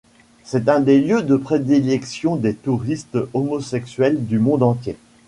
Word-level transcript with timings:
C'est 0.43 0.67
un 0.67 0.79
des 0.79 0.99
lieux 0.99 1.21
de 1.21 1.35
prédilection 1.35 2.35
des 2.35 2.55
touristes 2.55 3.19
homosexuels 3.35 4.25
du 4.25 4.39
monde 4.39 4.63
entier. 4.63 4.97